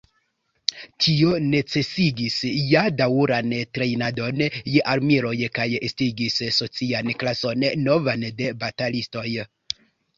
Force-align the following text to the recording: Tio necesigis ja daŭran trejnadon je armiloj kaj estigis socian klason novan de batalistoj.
Tio 1.03 1.33
necesigis 1.49 2.37
ja 2.71 2.83
daŭran 3.03 3.53
trejnadon 3.79 4.43
je 4.47 4.85
armiloj 4.97 5.37
kaj 5.61 5.69
estigis 5.91 6.43
socian 6.59 7.17
klason 7.25 7.71
novan 7.87 8.31
de 8.43 8.53
batalistoj. 8.67 9.31